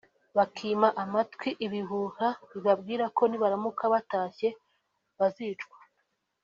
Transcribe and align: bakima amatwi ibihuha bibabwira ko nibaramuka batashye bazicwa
bakima 0.37 0.87
amatwi 1.03 1.49
ibihuha 1.65 2.27
bibabwira 2.51 3.05
ko 3.17 3.23
nibaramuka 3.27 3.83
batashye 3.93 4.49
bazicwa 5.19 5.77